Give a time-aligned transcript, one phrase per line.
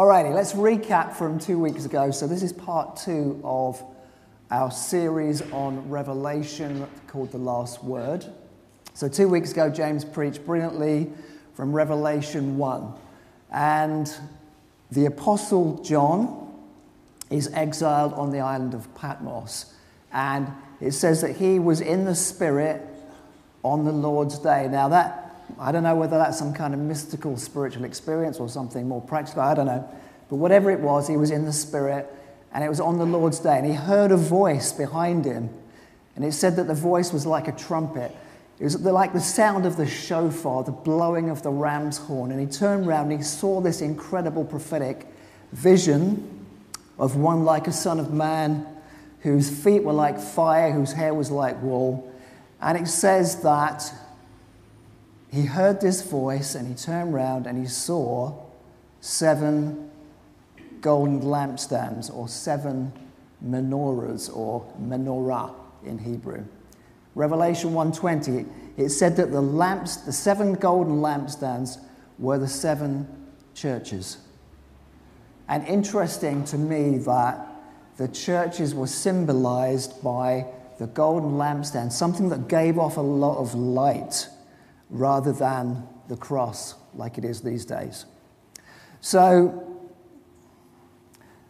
[0.00, 2.10] Alrighty, let's recap from two weeks ago.
[2.10, 3.84] So, this is part two of
[4.50, 8.24] our series on Revelation called The Last Word.
[8.94, 11.12] So, two weeks ago, James preached brilliantly
[11.52, 12.94] from Revelation 1.
[13.52, 14.10] And
[14.90, 16.50] the Apostle John
[17.28, 19.74] is exiled on the island of Patmos.
[20.14, 22.80] And it says that he was in the Spirit
[23.62, 24.66] on the Lord's day.
[24.66, 25.19] Now, that
[25.58, 29.42] I don't know whether that's some kind of mystical spiritual experience or something more practical,
[29.42, 29.88] I don't know.
[30.28, 32.06] But whatever it was, he was in the Spirit,
[32.52, 33.58] and it was on the Lord's day.
[33.58, 35.50] And he heard a voice behind him,
[36.16, 38.14] and it said that the voice was like a trumpet.
[38.58, 42.30] It was like the sound of the shofar, the blowing of the ram's horn.
[42.30, 45.06] And he turned around and he saw this incredible prophetic
[45.52, 46.46] vision
[46.98, 48.66] of one like a son of man,
[49.20, 52.12] whose feet were like fire, whose hair was like wool.
[52.60, 53.90] And it says that
[55.30, 58.34] he heard this voice and he turned around and he saw
[59.00, 59.90] seven
[60.80, 62.92] golden lampstands or seven
[63.44, 66.44] menorahs or menorah in Hebrew.
[67.14, 68.46] Revelation 1:20
[68.76, 71.78] it said that the lamps the seven golden lampstands
[72.18, 73.06] were the seven
[73.54, 74.18] churches.
[75.48, 77.46] And interesting to me that
[77.96, 80.46] the churches were symbolized by
[80.78, 84.28] the golden lampstand, something that gave off a lot of light
[84.90, 88.04] rather than the cross like it is these days.
[89.00, 89.66] So,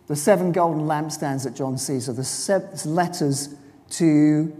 [0.06, 3.54] the seven golden lampstands that John sees are the seven letters
[3.90, 4.52] to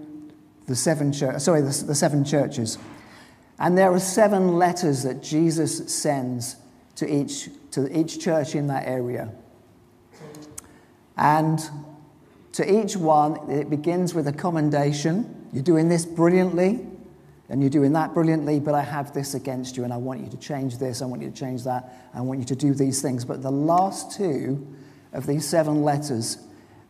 [0.66, 2.78] the seven church, sorry, the, the seven churches.
[3.58, 6.56] And there are seven letters that Jesus sends
[6.96, 9.32] to each, to each church in that area.
[11.16, 11.60] And
[12.52, 15.48] to each one, it begins with a commendation.
[15.52, 16.86] You're doing this brilliantly
[17.50, 20.30] and you're doing that brilliantly, but I have this against you, and I want you
[20.30, 23.02] to change this, I want you to change that, I want you to do these
[23.02, 23.24] things.
[23.24, 24.66] But the last two
[25.12, 26.38] of these seven letters,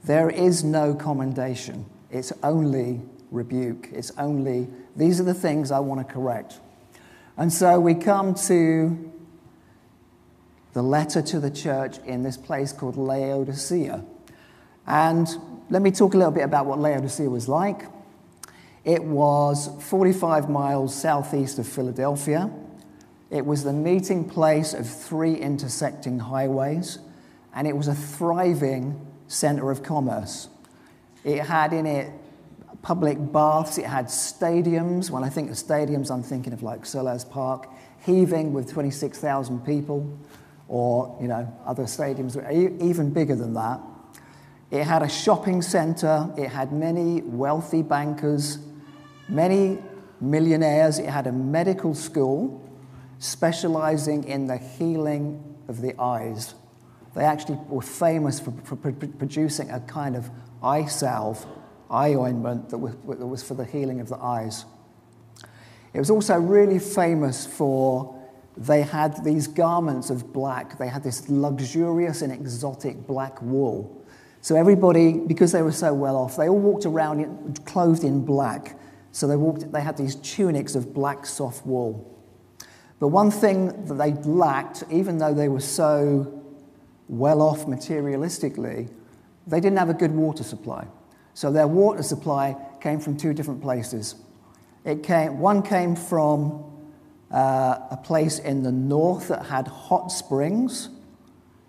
[0.04, 1.86] there is no commendation.
[2.10, 3.88] It's only rebuke.
[3.92, 6.60] It's only, these are the things I want to correct.
[7.36, 9.12] And so we come to
[10.74, 14.04] the letter to the church in this place called Laodicea.
[14.86, 15.28] And
[15.70, 17.84] let me talk a little bit about what Laodicea was like.
[18.84, 22.50] It was 45 miles southeast of Philadelphia.
[23.30, 26.98] It was the meeting place of three intersecting highways,
[27.54, 30.48] and it was a thriving center of commerce.
[31.24, 32.10] It had in it
[32.82, 35.10] public baths, it had stadiums.
[35.10, 37.68] When I think of stadiums, I'm thinking of like Selhurst Park,
[38.04, 40.18] heaving with 26,000 people,
[40.68, 42.36] or you know, other stadiums
[42.80, 43.80] even bigger than that.
[44.70, 48.58] It had a shopping center, it had many wealthy bankers,
[49.30, 49.78] many
[50.20, 50.98] millionaires.
[50.98, 52.62] Had a medical school
[53.18, 56.54] specializing in the healing of the eyes.
[57.14, 60.30] They actually were famous for, for producing a kind of
[60.62, 61.44] eye salve,
[61.90, 64.64] eye ointment that was, that was for the healing of the eyes.
[65.92, 68.16] It was also really famous for
[68.56, 70.78] they had these garments of black.
[70.78, 74.04] They had this luxurious and exotic black wool.
[74.40, 78.78] So everybody, because they were so well off, they all walked around clothed in black.
[79.12, 82.16] So they, walked, they had these tunics of black soft wool.
[83.00, 86.42] But one thing that they lacked, even though they were so
[87.08, 88.90] well off materialistically,
[89.46, 90.86] they didn't have a good water supply.
[91.34, 94.16] So their water supply came from two different places.
[94.84, 96.64] It came, one came from
[97.30, 100.88] uh, a place in the north that had hot springs.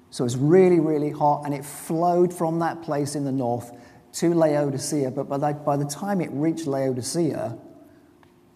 [0.10, 3.72] So it was really, really hot, and it flowed from that place in the north
[4.14, 7.58] to Laodicea, but by the, by the time it reached Laodicea,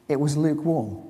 [0.08, 1.04] it was lukewarm.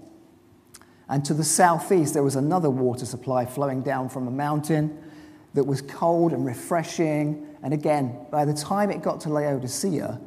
[1.07, 4.97] And to the southeast, there was another water supply flowing down from a mountain
[5.53, 7.47] that was cold and refreshing.
[7.61, 10.19] And again, by the time it got to Laodicea,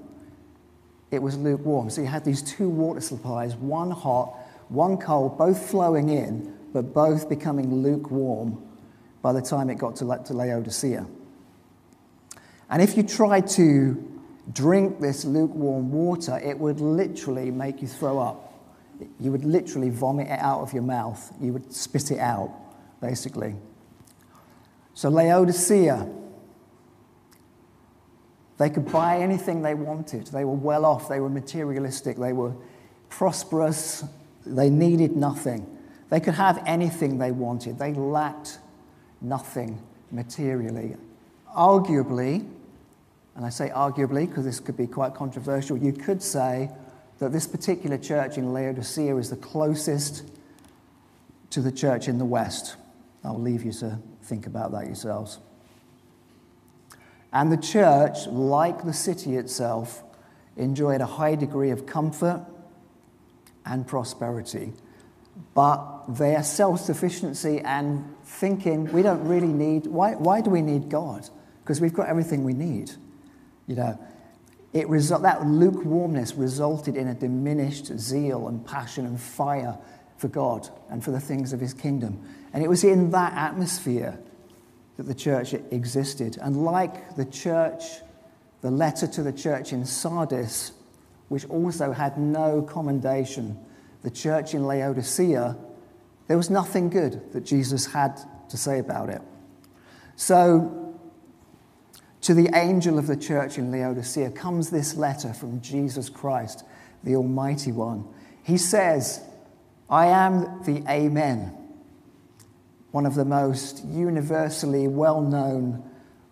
[1.11, 1.91] it was lukewarm.
[1.91, 4.37] So you had these two water supplies, one hot,
[4.69, 8.63] one cold, both flowing in, but both becoming lukewarm
[9.23, 11.07] by the time it got to, to Laodicea.
[12.71, 14.18] And if you try to
[14.53, 18.45] drink this lukewarm water, it would literally make you throw up.
[19.21, 21.33] You would literally vomit it out of your mouth.
[21.41, 22.51] You would spit it out,
[23.01, 23.55] basically.
[24.95, 26.09] So, Laodicea,
[28.59, 30.27] they could buy anything they wanted.
[30.29, 32.55] They were well off, they were materialistic, they were
[33.09, 34.05] prosperous,
[34.45, 35.67] they needed nothing.
[36.11, 38.59] They could have anything they wanted, they lacked
[39.21, 39.81] nothing
[40.11, 40.97] materially.
[41.57, 42.49] Arguably,
[43.39, 46.71] and I say arguably because this could be quite controversial, you could say
[47.21, 50.29] that this particular church in Laodicea is the closest
[51.51, 52.75] to the church in the West.
[53.23, 55.39] I'll leave you to think about that yourselves.
[57.33, 60.03] And the church, like the city itself,
[60.57, 62.45] enjoyed a high degree of comfort
[63.65, 64.73] and prosperity.
[65.55, 70.89] But their self sufficiency and thinking, we don't really need, why, why do we need
[70.89, 71.29] God?
[71.63, 72.91] Because we've got everything we need.
[73.69, 73.99] You know,
[74.73, 74.89] it
[75.23, 79.79] that lukewarmness resulted in a diminished zeal and passion and fire
[80.17, 82.21] for God and for the things of his kingdom.
[82.53, 84.19] And it was in that atmosphere
[84.97, 86.39] that the church existed.
[86.43, 87.85] And like the church,
[88.63, 90.73] the letter to the church in Sardis,
[91.29, 93.57] which also had no commendation,
[94.03, 95.57] the church in Laodicea,
[96.27, 98.19] there was nothing good that Jesus had
[98.49, 99.23] to say about it.
[100.17, 100.78] So,
[102.29, 106.63] to the angel of the church in Laodicea comes this letter from Jesus Christ,
[107.03, 108.07] the Almighty One.
[108.43, 109.23] He says,
[109.89, 111.57] I am the Amen
[112.91, 115.83] one of the most universally well known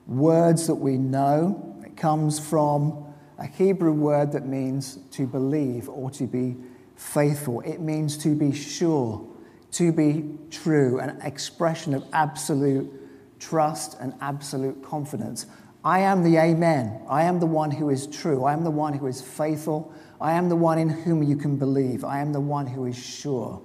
[0.06, 1.80] words that we know.
[1.82, 3.06] It comes from
[3.38, 6.56] a Hebrew word that means to believe or to be
[6.96, 7.62] faithful.
[7.62, 9.26] It means to be sure,
[9.72, 12.92] to be true, an expression of absolute
[13.38, 15.46] trust and absolute confidence.
[15.86, 17.00] I am the Amen.
[17.08, 18.42] I am the one who is true.
[18.42, 19.94] I am the one who is faithful.
[20.20, 22.02] I am the one in whom you can believe.
[22.02, 23.62] I am the one who is sure.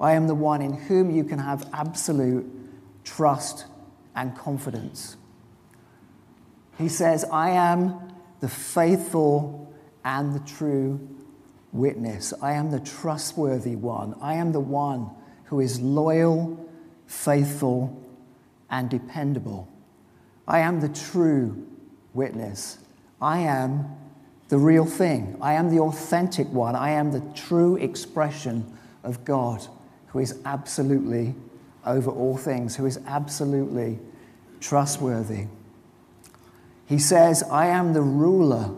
[0.00, 2.46] I am the one in whom you can have absolute
[3.04, 3.66] trust
[4.16, 5.18] and confidence.
[6.78, 9.74] He says, I am the faithful
[10.06, 11.06] and the true
[11.70, 12.32] witness.
[12.40, 14.14] I am the trustworthy one.
[14.22, 15.10] I am the one
[15.44, 16.66] who is loyal,
[17.06, 18.02] faithful,
[18.70, 19.68] and dependable.
[20.46, 21.66] I am the true
[22.14, 22.78] witness.
[23.20, 23.96] I am
[24.48, 25.36] the real thing.
[25.40, 26.76] I am the authentic one.
[26.76, 29.66] I am the true expression of God
[30.08, 31.34] who is absolutely
[31.86, 33.98] over all things, who is absolutely
[34.60, 35.46] trustworthy.
[36.86, 38.70] He says, I am the ruler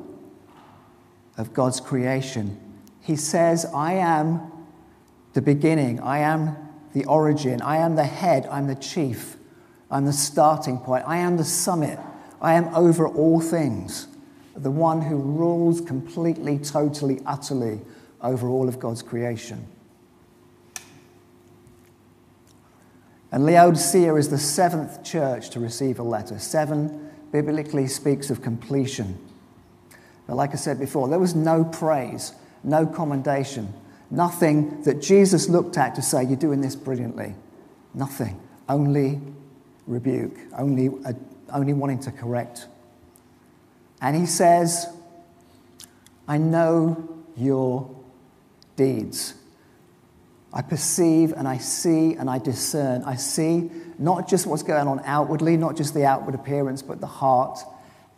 [1.37, 2.61] of God's creation.
[3.01, 4.41] He says, I am
[5.33, 6.57] the beginning, I am
[6.93, 9.37] the origin, I am the head, I'm the chief,
[9.95, 12.01] I'm the starting point, I am the summit,
[12.43, 14.09] I am over all things,
[14.57, 17.81] the one who rules completely, totally, utterly
[18.21, 19.69] over all of God's creation.
[23.31, 26.41] And Laodicea is the seventh church to receive a letter.
[26.41, 29.17] Seven biblically speaks of completion.
[30.27, 32.33] But like I said before, there was no praise,
[32.65, 33.73] no commendation,
[34.11, 37.37] nothing that Jesus looked at to say, You're doing this brilliantly.
[37.95, 38.41] Nothing.
[38.69, 39.21] Only
[39.87, 41.13] rebuke, only, uh,
[41.53, 42.67] only wanting to correct.
[44.01, 44.87] And he says,
[46.27, 47.91] I know your
[48.77, 49.35] deeds.
[50.53, 53.03] I perceive and I see and I discern.
[53.03, 57.07] I see not just what's going on outwardly, not just the outward appearance, but the
[57.07, 57.59] heart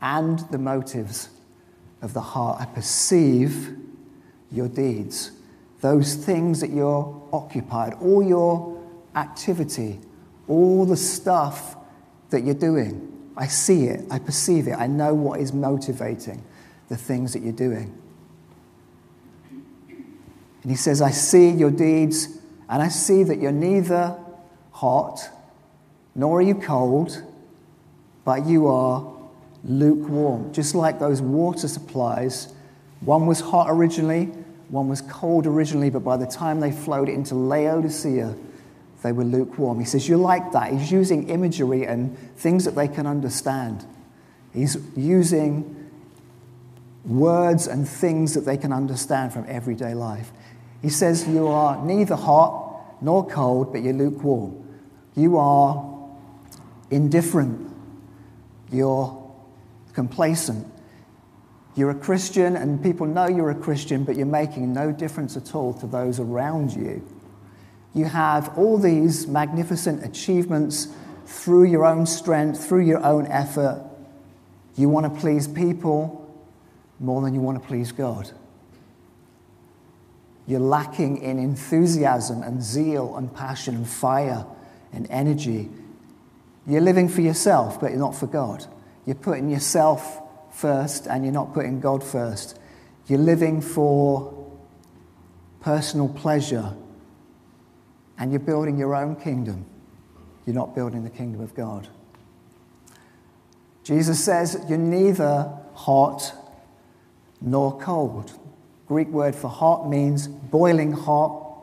[0.02, 1.30] and the motives
[2.02, 2.60] of the heart.
[2.60, 3.76] I perceive
[4.52, 5.32] your deeds,
[5.80, 8.82] those things that you're occupied, all your
[9.14, 9.98] activity,
[10.48, 11.76] all the stuff
[12.30, 13.12] that you're doing.
[13.36, 16.42] I see it, I perceive it, I know what is motivating
[16.88, 17.96] the things that you're doing.
[19.88, 22.38] And he says, I see your deeds,
[22.68, 24.16] and I see that you're neither
[24.72, 25.30] hot
[26.14, 27.22] nor are you cold,
[28.24, 29.06] but you are
[29.64, 30.52] lukewarm.
[30.52, 32.52] Just like those water supplies,
[33.00, 34.24] one was hot originally,
[34.70, 38.34] one was cold originally, but by the time they flowed into Laodicea,
[39.02, 39.78] they were lukewarm.
[39.78, 40.72] He says, You're like that.
[40.72, 43.84] He's using imagery and things that they can understand.
[44.52, 45.90] He's using
[47.04, 50.30] words and things that they can understand from everyday life.
[50.82, 54.62] He says, You are neither hot nor cold, but you're lukewarm.
[55.14, 56.08] You are
[56.90, 57.70] indifferent.
[58.70, 59.22] You're
[59.92, 60.66] complacent.
[61.74, 65.54] You're a Christian, and people know you're a Christian, but you're making no difference at
[65.54, 67.06] all to those around you.
[67.96, 70.88] You have all these magnificent achievements
[71.24, 73.82] through your own strength, through your own effort.
[74.76, 76.30] You want to please people
[77.00, 78.30] more than you want to please God.
[80.46, 84.44] You're lacking in enthusiasm and zeal and passion and fire
[84.92, 85.70] and energy.
[86.66, 88.66] You're living for yourself, but you're not for God.
[89.06, 90.20] You're putting yourself
[90.52, 92.58] first and you're not putting God first.
[93.06, 94.52] You're living for
[95.62, 96.74] personal pleasure
[98.18, 99.66] and you're building your own kingdom.
[100.46, 101.88] You're not building the kingdom of God.
[103.82, 106.32] Jesus says you're neither hot
[107.40, 108.32] nor cold.
[108.86, 111.58] Greek word for hot means boiling hot,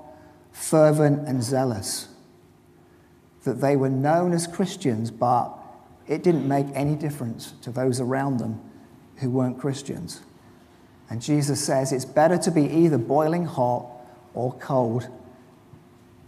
[0.52, 2.10] fervent, and zealous.
[3.44, 5.54] that they were known as Christians, but
[6.08, 8.60] it didn't make any difference to those around them
[9.18, 10.22] who weren't Christians.
[11.10, 13.86] And Jesus says it's better to be either boiling hot
[14.34, 15.08] or cold,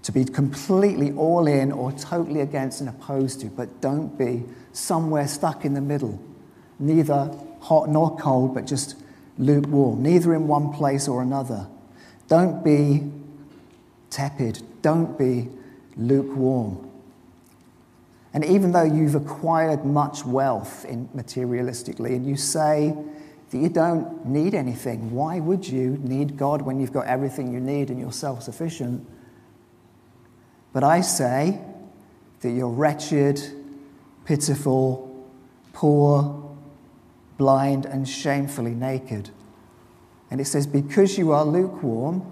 [0.05, 5.27] to be completely all in or totally against and opposed to, but don't be somewhere
[5.27, 6.21] stuck in the middle,
[6.77, 8.95] neither hot nor cold, but just
[9.39, 11.65] lukewarm, neither in one place or another.
[12.27, 13.11] Don't be
[14.11, 15.49] tepid, don't be
[15.97, 16.87] lukewarm.
[18.31, 22.95] And even though you've acquired much wealth in materialistically, and you say
[23.49, 27.59] that you don't need anything, why would you need God when you've got everything you
[27.59, 29.03] need and you're self sufficient?
[30.75, 31.57] But I say
[32.41, 33.39] that you're wretched,
[34.25, 35.25] pitiful,
[35.71, 36.53] poor,
[37.37, 39.29] blind, and shamefully naked.
[40.29, 42.25] And it says, Because you are lukewarm,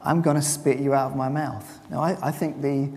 [0.00, 1.80] I'm going to spit you out of my mouth.
[1.90, 2.92] Now, I, I think the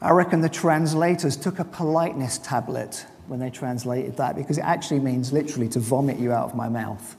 [0.00, 5.00] I reckon the translators took a politeness tablet when they translated that because it actually
[5.00, 7.16] means literally to vomit you out of my mouth.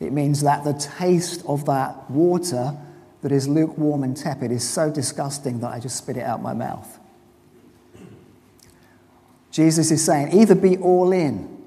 [0.00, 2.76] It means that the taste of that water
[3.24, 6.52] that is lukewarm and tepid is so disgusting that I just spit it out my
[6.52, 6.98] mouth.
[9.50, 11.64] Jesus is saying either be all in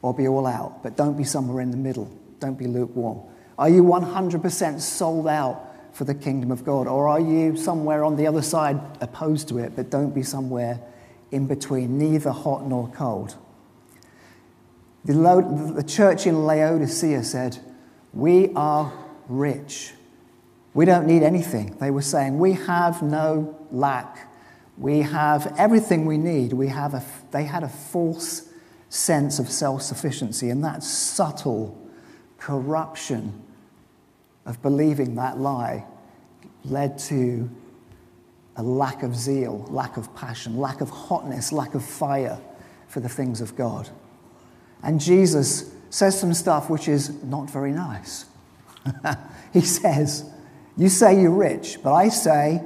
[0.00, 2.08] or be all out, but don't be somewhere in the middle.
[2.38, 3.20] Don't be lukewarm.
[3.58, 6.86] Are you 100% sold out for the kingdom of God?
[6.86, 10.78] Or are you somewhere on the other side opposed to it, but don't be somewhere
[11.32, 13.34] in between, neither hot nor cold?
[15.04, 17.58] The, church in Laodicea said,
[18.12, 18.92] We are
[19.26, 19.92] rich.
[20.76, 21.74] We don't need anything.
[21.78, 24.30] They were saying, We have no lack.
[24.76, 26.52] We have everything we need.
[26.52, 28.50] We have a, they had a false
[28.90, 31.82] sense of self sufficiency, and that subtle
[32.36, 33.42] corruption
[34.44, 35.86] of believing that lie
[36.66, 37.48] led to
[38.56, 42.38] a lack of zeal, lack of passion, lack of hotness, lack of fire
[42.86, 43.88] for the things of God.
[44.82, 48.26] And Jesus says some stuff which is not very nice.
[49.54, 50.30] he says,
[50.76, 52.62] You say you're rich, but I say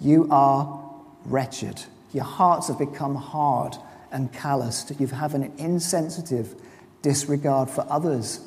[0.00, 0.82] you are
[1.24, 1.82] wretched.
[2.12, 3.76] Your hearts have become hard
[4.10, 4.98] and calloused.
[4.98, 6.54] You have an insensitive
[7.02, 8.40] disregard for others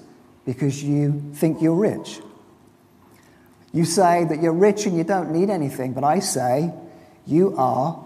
[0.46, 2.20] because you think you're rich.
[3.72, 6.74] You say that you're rich and you don't need anything, but I say
[7.26, 8.04] you are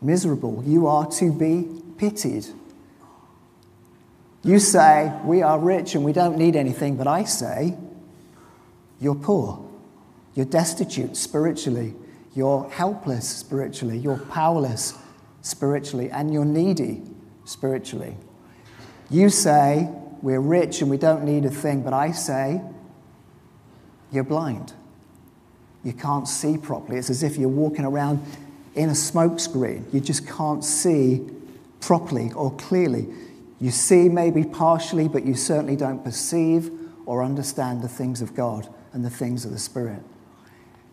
[0.00, 0.62] miserable.
[0.66, 1.68] You are to be
[1.98, 2.46] pitied.
[4.42, 7.76] You say we are rich and we don't need anything, but I say
[9.00, 9.71] you're poor.
[10.34, 11.94] You're destitute spiritually.
[12.34, 13.98] You're helpless spiritually.
[13.98, 14.98] You're powerless
[15.42, 16.10] spiritually.
[16.10, 17.02] And you're needy
[17.44, 18.16] spiritually.
[19.10, 19.88] You say
[20.22, 22.62] we're rich and we don't need a thing, but I say
[24.10, 24.72] you're blind.
[25.84, 26.98] You can't see properly.
[26.98, 28.24] It's as if you're walking around
[28.74, 29.92] in a smokescreen.
[29.92, 31.28] You just can't see
[31.80, 33.06] properly or clearly.
[33.60, 36.70] You see maybe partially, but you certainly don't perceive
[37.04, 40.02] or understand the things of God and the things of the Spirit.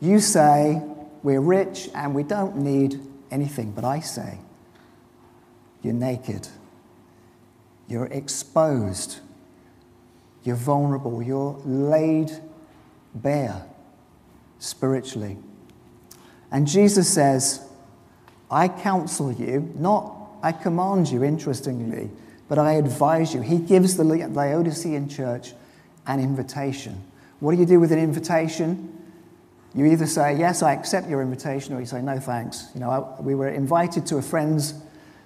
[0.02, 0.82] You say,
[1.24, 3.00] We're rich and we don't need
[3.32, 4.40] anything, but I say,
[5.82, 6.48] You're naked,
[7.88, 9.20] you're exposed,
[10.44, 12.32] you're vulnerable, you're laid
[13.14, 13.66] bare
[14.60, 15.38] spiritually.
[16.52, 17.66] And Jesus says,
[18.50, 22.10] I counsel you, not I command you, interestingly,
[22.48, 23.42] but I advise you.
[23.42, 25.54] He gives the Laodicean church
[26.08, 27.04] an invitation.
[27.40, 28.99] What do you do with an invitation?
[29.74, 32.70] You either say, Yes, I accept your invitation, or you say, No, thanks.
[32.74, 34.74] You know, I, we were invited to a friend's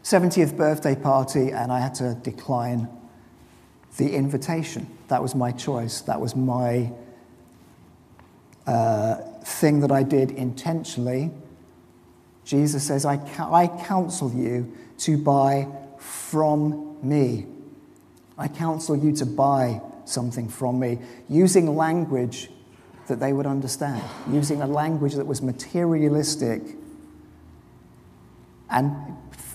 [0.04, 2.90] 70th birthday party, and I had to decline
[3.98, 4.88] the invitation.
[5.08, 6.02] That was my choice.
[6.02, 6.92] That was my
[8.66, 11.32] uh, thing that I did intentionally,
[12.46, 17.46] Jesus says, I, I counsel you to buy from me.
[18.38, 22.50] I counsel you to buy something from me using language
[23.07, 26.62] that they would understand, using a language that was materialistic
[28.69, 28.95] and,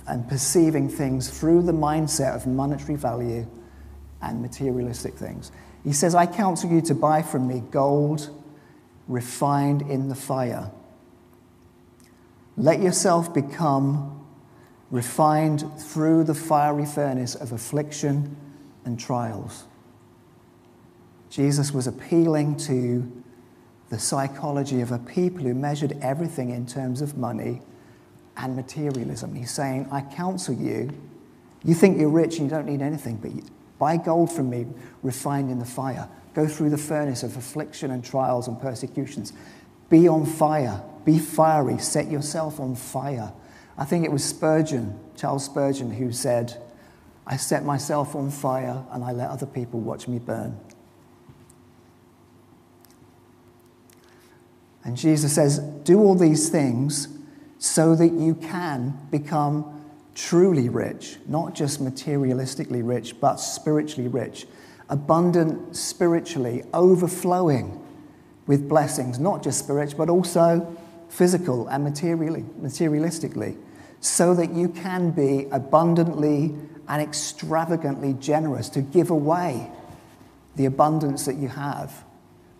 [0.06, 3.46] and perceiving things through the mindset of monetary value
[4.20, 5.50] and materialistic things.
[5.84, 8.30] He says, I counsel you to buy from me gold
[9.06, 10.70] refined in the fire.
[12.56, 14.26] Let yourself become
[14.90, 18.36] refined through the fiery furnace of affliction
[18.84, 19.64] and trials.
[21.30, 23.10] Jesus was appealing to
[23.88, 27.62] the psychology of a people who measured everything in terms of money
[28.36, 29.34] and materialism.
[29.34, 30.90] He's saying, I counsel you,
[31.64, 33.32] you think you're rich and you don't need anything, but
[33.78, 34.66] buy gold from me
[35.02, 36.08] refined in the fire.
[36.34, 39.32] Go through the furnace of affliction and trials and persecutions.
[39.90, 40.82] Be on fire.
[41.04, 41.78] Be fiery.
[41.78, 43.32] Set yourself on fire.
[43.76, 46.62] I think it was Spurgeon, Charles Spurgeon, who said,
[47.26, 50.58] I set myself on fire and I let other people watch me burn.
[54.84, 57.08] And Jesus says, Do all these things
[57.58, 59.78] so that you can become
[60.14, 64.46] truly rich, not just materialistically rich, but spiritually rich,
[64.88, 67.84] abundant spiritually, overflowing
[68.46, 70.76] with blessings, not just spiritual, but also
[71.08, 73.56] physical and materially, materialistically,
[74.00, 76.54] so that you can be abundantly
[76.88, 79.70] and extravagantly generous to give away
[80.56, 82.04] the abundance that you have,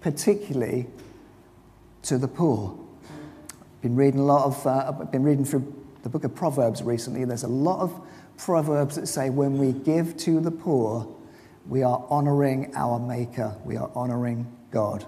[0.00, 0.86] particularly
[2.02, 2.78] to the poor.
[3.10, 6.82] I've Been reading a lot of, uh, I've been reading through the book of Proverbs
[6.82, 7.24] recently.
[7.24, 8.00] There's a lot of
[8.36, 11.14] proverbs that say when we give to the poor,
[11.66, 15.04] we are honoring our Maker, we are honoring God.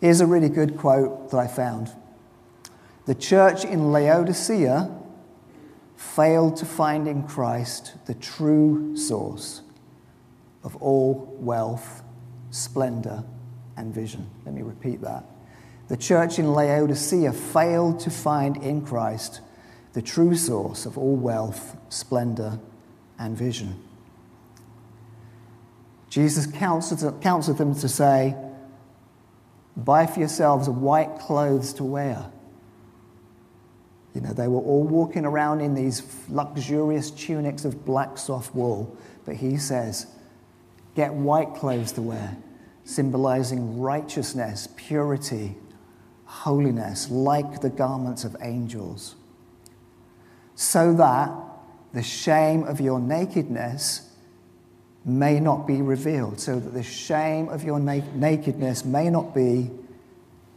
[0.00, 1.92] Here's a really good quote that I found.
[3.06, 4.90] The church in Laodicea
[5.96, 9.62] failed to find in Christ the true source
[10.62, 12.02] of all wealth,
[12.50, 13.24] splendor,
[13.76, 14.28] and vision.
[14.44, 15.24] Let me repeat that.
[15.88, 19.40] The church in Laodicea failed to find in Christ
[19.94, 22.58] the true source of all wealth, splendor,
[23.18, 23.82] and vision.
[26.10, 28.36] Jesus counseled, them to say,
[29.76, 32.30] Buy for yourselves white clothes to wear.
[34.14, 38.96] You know, they were all walking around in these luxurious tunics of black soft wool,
[39.24, 40.06] but he says,
[40.96, 42.36] Get white clothes to wear,
[42.84, 45.54] symbolizing righteousness, purity,
[46.28, 49.16] holiness, like the garments of angels,
[50.54, 51.32] so that
[51.94, 54.12] the shame of your nakedness
[55.06, 59.70] may not be revealed, so that the shame of your na- nakedness may not be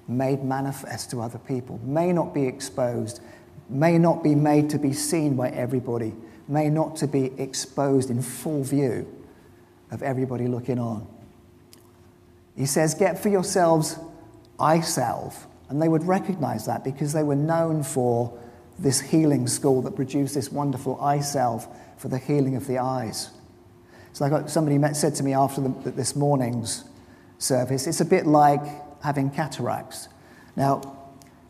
[0.10, 3.22] made manifest to other people, may not be exposed,
[3.70, 6.14] may not be made to be seen by everybody,
[6.50, 9.08] may not to be exposed in full view
[9.90, 11.08] of everybody looking on.
[12.58, 13.98] He says, Get for yourselves
[14.60, 18.38] eye salve and they would recognize that because they were known for
[18.78, 21.66] this healing school that produced this wonderful eye salve
[21.98, 23.30] for the healing of the eyes.
[24.12, 26.84] So I got, somebody met, said to me after the, this morning's
[27.38, 28.62] service, it's a bit like
[29.02, 30.10] having cataracts.
[30.58, 30.82] Now,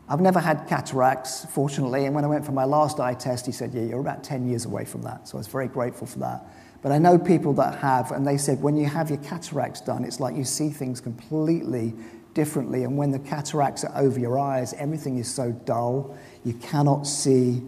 [0.08, 3.50] I've never had cataracts, fortunately, and when I went for my last eye test, he
[3.50, 5.26] said, Yeah, you're about 10 years away from that.
[5.26, 6.44] So I was very grateful for that.
[6.80, 10.04] But I know people that have, and they said, when you have your cataracts done,
[10.04, 11.94] it's like you see things completely
[12.34, 12.84] differently.
[12.84, 17.62] And when the cataracts are over your eyes, everything is so dull, you cannot see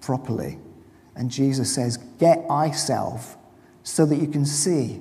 [0.00, 0.58] properly.
[1.16, 3.36] And Jesus says, Get eye salve
[3.82, 5.00] so that you can see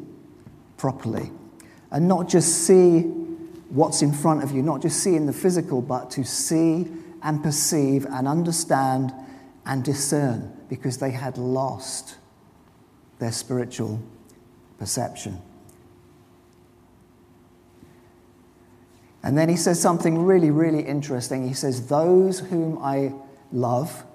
[0.77, 1.31] properly.
[1.91, 3.01] And not just see
[3.69, 6.88] what's in front of you, not just see in the physical, but to see
[7.21, 9.13] and perceive and understand
[9.65, 12.17] and discern because they had lost
[13.19, 14.01] their spiritual
[14.77, 15.41] perception.
[19.28, 21.46] And then he says something really, really interesting.
[21.46, 23.12] He says, Those whom I
[23.52, 24.06] love,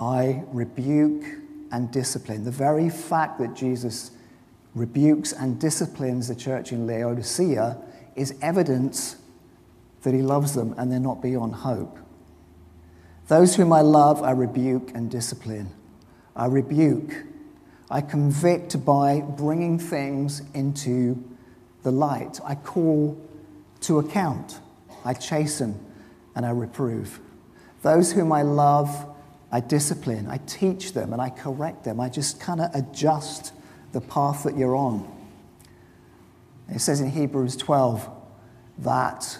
[0.00, 1.22] I rebuke
[1.70, 2.42] and discipline.
[2.42, 4.10] The very fact that Jesus
[4.74, 7.78] rebukes and disciplines the church in Laodicea
[8.16, 9.14] is evidence
[10.02, 12.00] that he loves them and they're not beyond hope.
[13.28, 15.70] Those whom I love, I rebuke and discipline.
[16.34, 17.14] I rebuke.
[17.88, 21.30] I convict by bringing things into
[21.82, 22.40] the light.
[22.44, 23.20] I call
[23.82, 24.60] to account.
[25.04, 25.78] I chasten
[26.34, 27.20] and I reprove.
[27.82, 29.06] Those whom I love,
[29.50, 30.28] I discipline.
[30.28, 32.00] I teach them and I correct them.
[32.00, 33.52] I just kind of adjust
[33.92, 35.10] the path that you're on.
[36.72, 38.08] It says in Hebrews 12
[38.78, 39.38] that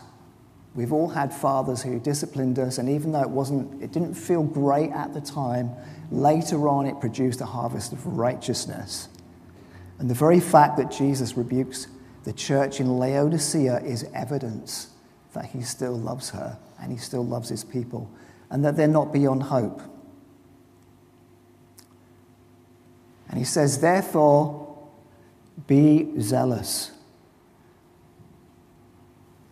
[0.75, 4.43] we've all had fathers who disciplined us, and even though it wasn't, it didn't feel
[4.43, 5.71] great at the time,
[6.11, 9.09] later on it produced a harvest of righteousness.
[9.99, 11.87] And the very fact that Jesus rebukes
[12.25, 14.91] the church in Laodicea is evidence
[15.33, 18.11] that he still loves her and he still loves his people
[18.51, 19.81] and that they're not beyond hope.
[23.29, 24.77] And he says, therefore,
[25.67, 26.91] be zealous.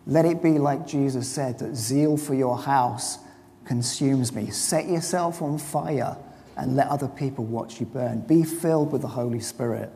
[0.05, 3.19] Let it be like Jesus said that zeal for your house
[3.63, 4.49] consumes me.
[4.49, 6.17] Set yourself on fire
[6.57, 8.21] and let other people watch you burn.
[8.21, 9.91] Be filled with the Holy Spirit.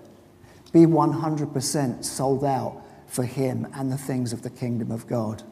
[0.74, 5.44] Be 100% sold out for Him and the things of the kingdom of God.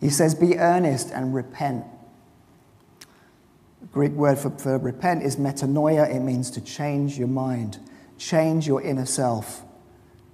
[0.00, 1.86] He says, Be earnest and repent.
[3.80, 6.14] The Greek word for, for repent is metanoia.
[6.14, 7.78] It means to change your mind,
[8.18, 9.62] change your inner self,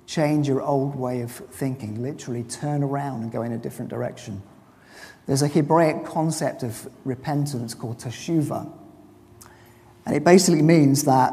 [0.06, 4.42] change your old way of thinking, literally turn around and go in a different direction.
[5.26, 8.72] There's a Hebraic concept of repentance called teshuvah.
[10.04, 11.32] And it basically means that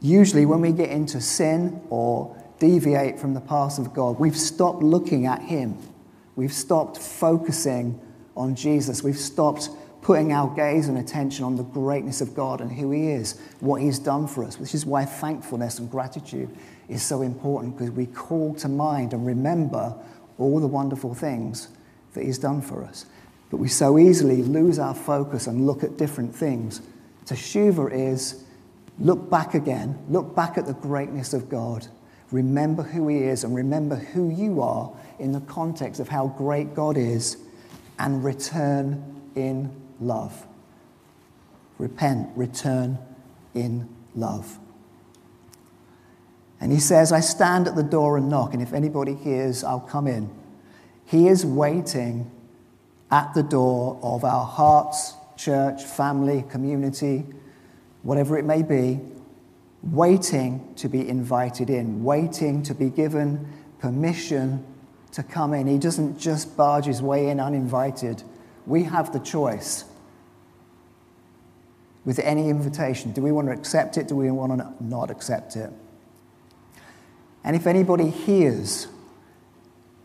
[0.00, 4.82] usually when we get into sin or deviate from the path of God, we've stopped
[4.82, 5.78] looking at Him.
[6.36, 8.00] We've stopped focusing
[8.36, 9.02] on Jesus.
[9.02, 9.70] We've stopped
[10.02, 13.82] putting our gaze and attention on the greatness of God and who He is, what
[13.82, 16.48] He's done for us, which is why thankfulness and gratitude
[16.88, 19.96] is so important because we call to mind and remember
[20.38, 21.68] all the wonderful things
[22.14, 23.06] that He's done for us.
[23.50, 26.82] But we so easily lose our focus and look at different things.
[27.24, 28.44] Teshuvah is
[28.98, 31.86] look back again, look back at the greatness of God,
[32.30, 36.74] remember who He is, and remember who you are in the context of how great
[36.74, 37.36] God is,
[37.98, 40.46] and return in love.
[41.78, 42.98] Repent, return
[43.54, 44.58] in love.
[46.60, 49.80] And he says, I stand at the door and knock, and if anybody hears, I'll
[49.80, 50.30] come in.
[51.04, 52.30] He is waiting
[53.10, 57.24] at the door of our hearts, church, family, community,
[58.06, 59.00] whatever it may be,
[59.82, 64.64] waiting to be invited in, waiting to be given permission
[65.10, 65.66] to come in.
[65.66, 68.22] He doesn't just barge his way in uninvited.
[68.64, 69.84] We have the choice
[72.04, 73.10] with any invitation.
[73.10, 74.06] Do we want to accept it?
[74.06, 75.70] Do we want to not accept it?
[77.42, 78.86] And if anybody hears,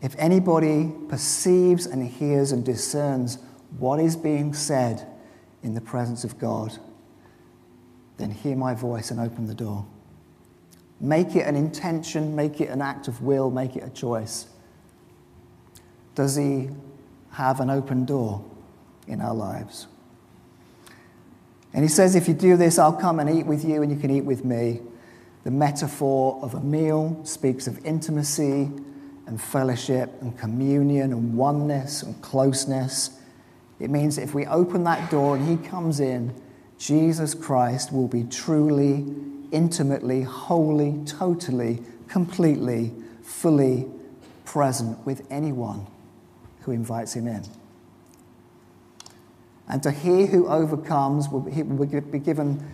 [0.00, 3.38] if anybody perceives and hears and discerns
[3.78, 5.06] what is being said
[5.62, 6.76] in the presence of God,
[8.22, 9.84] then hear my voice and open the door.
[11.00, 14.46] Make it an intention, make it an act of will, make it a choice.
[16.14, 16.70] Does he
[17.32, 18.44] have an open door
[19.08, 19.88] in our lives?
[21.74, 23.98] And he says, If you do this, I'll come and eat with you, and you
[23.98, 24.80] can eat with me.
[25.42, 28.70] The metaphor of a meal speaks of intimacy
[29.26, 33.18] and fellowship and communion and oneness and closeness.
[33.80, 36.32] It means that if we open that door and He comes in,
[36.82, 39.06] Jesus Christ will be truly,
[39.52, 42.92] intimately, wholly, totally, completely,
[43.22, 43.86] fully
[44.44, 45.86] present with anyone
[46.62, 47.44] who invites Him in.
[49.68, 52.68] And to he who overcomes will be given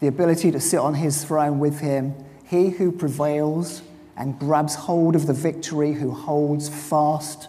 [0.00, 2.14] the ability to sit on his throne with him.
[2.46, 3.80] He who prevails
[4.14, 7.48] and grabs hold of the victory, who holds fast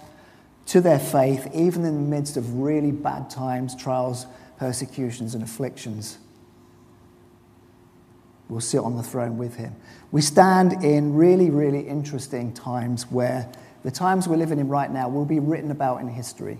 [0.67, 6.17] to their faith, even in the midst of really bad times, trials, persecutions, and afflictions,
[8.49, 9.75] will sit on the throne with him.
[10.11, 13.51] We stand in really, really interesting times where
[13.83, 16.59] the times we're living in right now will be written about in history.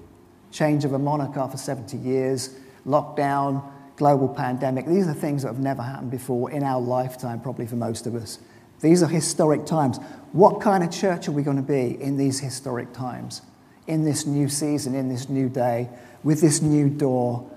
[0.51, 2.55] Change of a monarch after 70 years,
[2.85, 3.63] lockdown,
[3.97, 4.85] global pandemic.
[4.85, 8.15] These are things that have never happened before in our lifetime, probably for most of
[8.15, 8.39] us.
[8.81, 9.97] These are historic times.
[10.33, 13.41] What kind of church are we going to be in these historic times?
[13.87, 15.89] In this new season, in this new day,
[16.23, 17.49] with this new door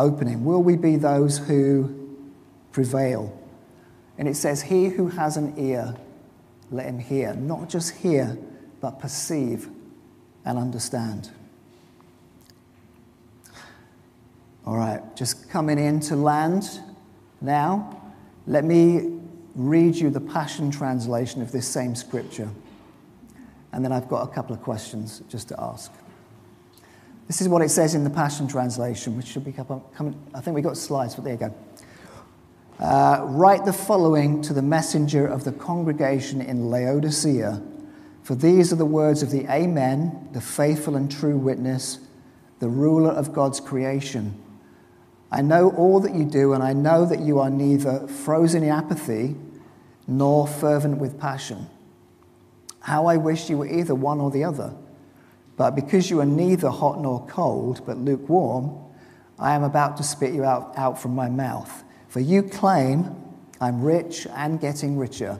[0.00, 0.44] opening?
[0.44, 2.18] Will we be those who
[2.72, 3.36] prevail?
[4.18, 5.94] And it says, He who has an ear,
[6.70, 7.34] let him hear.
[7.34, 8.38] Not just hear,
[8.80, 9.68] but perceive
[10.44, 11.30] and understand.
[14.66, 16.80] All right, just coming in to land
[17.40, 18.00] now.
[18.46, 19.18] Let me
[19.54, 22.50] read you the Passion Translation of this same scripture.
[23.72, 25.92] And then I've got a couple of questions just to ask.
[27.30, 30.20] This is what it says in the Passion Translation, which should be coming.
[30.34, 31.54] I think we got slides, but there you go.
[32.80, 37.62] Uh, write the following to the messenger of the congregation in Laodicea,
[38.24, 42.00] for these are the words of the Amen, the faithful and true witness,
[42.58, 44.34] the ruler of God's creation.
[45.30, 48.70] I know all that you do, and I know that you are neither frozen in
[48.70, 49.36] apathy
[50.08, 51.68] nor fervent with passion.
[52.80, 54.74] How I wish you were either one or the other.
[55.60, 58.78] But because you are neither hot nor cold, but lukewarm,
[59.38, 61.84] I am about to spit you out, out from my mouth.
[62.08, 63.14] For you claim,
[63.60, 65.38] I'm rich and getting richer.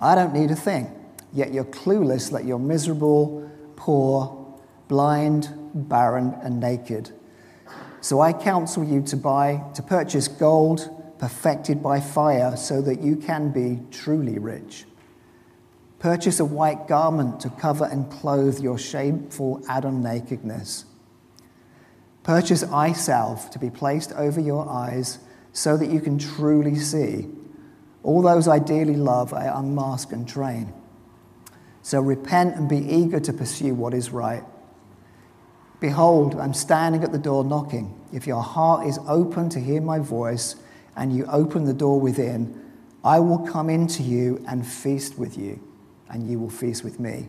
[0.00, 0.90] I don't need a thing.
[1.32, 4.52] Yet you're clueless that you're miserable, poor,
[4.88, 7.12] blind, barren, and naked.
[8.00, 13.14] So I counsel you to buy, to purchase gold perfected by fire so that you
[13.14, 14.86] can be truly rich.
[16.02, 20.84] Purchase a white garment to cover and clothe your shameful Adam nakedness.
[22.24, 25.20] Purchase eye salve to be placed over your eyes
[25.52, 27.28] so that you can truly see.
[28.02, 30.72] All those I dearly love, I unmask and train.
[31.82, 34.42] So repent and be eager to pursue what is right.
[35.78, 37.96] Behold, I'm standing at the door knocking.
[38.12, 40.56] If your heart is open to hear my voice
[40.96, 42.60] and you open the door within,
[43.04, 45.60] I will come into you and feast with you,
[46.12, 47.28] and you will feast with me.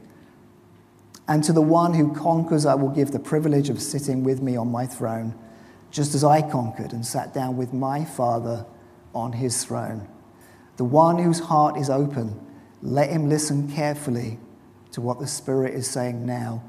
[1.27, 4.57] And to the one who conquers, I will give the privilege of sitting with me
[4.57, 5.33] on my throne,
[5.89, 8.65] just as I conquered and sat down with my Father
[9.15, 10.07] on his throne.
[10.75, 12.39] The one whose heart is open,
[12.81, 14.37] let him listen carefully
[14.91, 16.63] to what the Spirit is saying now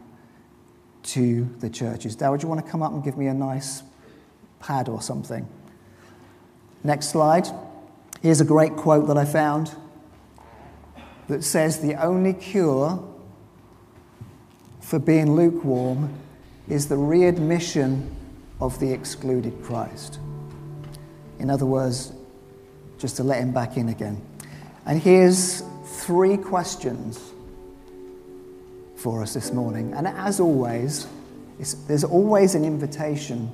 [1.02, 2.14] to the churches.
[2.14, 3.82] Darrell, do you want to come up and give me a nice
[4.60, 5.48] pad or something?
[6.84, 7.48] Next slide.
[8.22, 9.74] Here's a great quote that I found
[11.28, 13.02] that says the only cure
[14.80, 16.12] for being lukewarm
[16.68, 18.14] is the readmission
[18.60, 20.18] of the excluded Christ.
[21.38, 22.12] In other words,
[22.98, 24.20] just to let him back in again.
[24.86, 27.32] And here's three questions
[28.96, 29.92] for us this morning.
[29.94, 31.06] And as always,
[31.86, 33.50] there's always an invitation,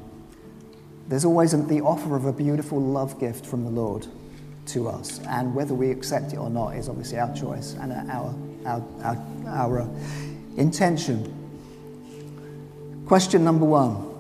[1.09, 4.07] there's always the offer of a beautiful love gift from the Lord
[4.73, 5.21] to us.
[5.29, 8.35] And whether we accept it or not is obviously our choice and our,
[8.67, 9.89] our, our, our uh,
[10.57, 11.37] intention.
[13.07, 14.11] Question number one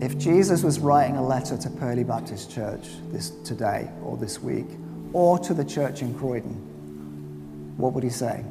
[0.00, 4.66] If Jesus was writing a letter to Purley Baptist Church this, today or this week,
[5.12, 6.54] or to the church in Croydon,
[7.76, 8.42] what would he say?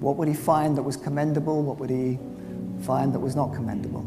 [0.00, 1.62] What would he find that was commendable?
[1.62, 2.18] What would he
[2.82, 4.04] find that was not commendable?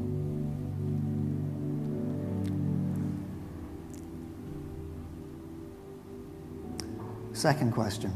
[7.38, 8.12] Second question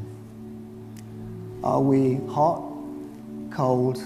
[1.63, 2.63] Are we hot,
[3.51, 3.99] cold,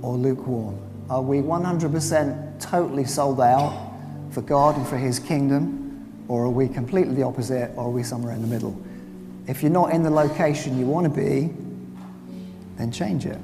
[0.00, 0.78] or lukewarm?
[1.10, 3.92] Are we 100% totally sold out
[4.30, 8.02] for God and for His kingdom, or are we completely the opposite, or are we
[8.02, 8.74] somewhere in the middle?
[9.46, 11.52] If you're not in the location you want to be,
[12.78, 13.38] then change it.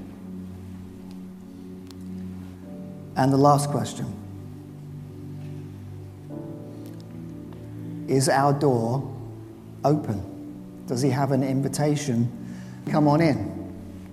[3.15, 4.07] And the last question
[8.09, 9.17] Is our door
[9.89, 10.85] open?
[10.87, 12.31] Does He have an invitation?
[12.91, 13.58] Come on in.